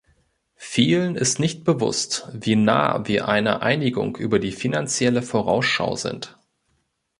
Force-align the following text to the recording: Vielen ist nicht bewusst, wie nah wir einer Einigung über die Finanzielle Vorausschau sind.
Vielen 0.55 1.15
ist 1.15 1.39
nicht 1.39 1.63
bewusst, 1.63 2.27
wie 2.33 2.55
nah 2.55 3.05
wir 3.07 3.27
einer 3.27 3.61
Einigung 3.61 4.15
über 4.15 4.39
die 4.39 4.51
Finanzielle 4.51 5.21
Vorausschau 5.21 5.95
sind. 5.95 6.39